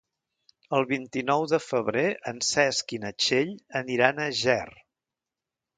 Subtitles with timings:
[0.77, 3.53] El vint-i-nou de febrer en Cesc i na Txell
[3.83, 4.69] aniran a Ger.